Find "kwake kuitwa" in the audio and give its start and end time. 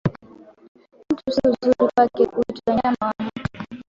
1.77-2.75